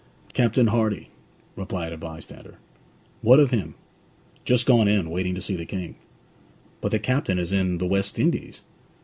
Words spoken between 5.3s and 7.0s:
to see the King.' 'But the